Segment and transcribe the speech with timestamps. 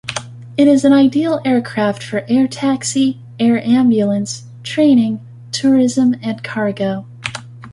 [0.57, 5.19] It is an ideal aircraft for air taxi, air ambulance, training,
[5.51, 7.05] tourism and cargo.